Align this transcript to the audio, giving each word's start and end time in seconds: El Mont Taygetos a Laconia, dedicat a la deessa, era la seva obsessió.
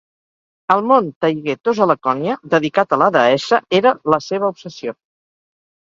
El 0.75 0.79
Mont 0.91 1.09
Taygetos 1.25 1.81
a 1.85 1.87
Laconia, 1.91 2.39
dedicat 2.55 2.97
a 2.97 3.01
la 3.03 3.11
deessa, 3.19 3.61
era 3.81 3.93
la 4.15 4.21
seva 4.31 4.51
obsessió. 4.55 4.97